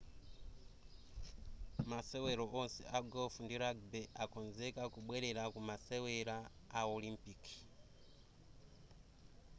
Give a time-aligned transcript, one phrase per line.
[1.91, 6.35] masewero onse a golf ndi rugby akonzeka kubwerera ku masewera
[6.79, 7.55] a olimpiki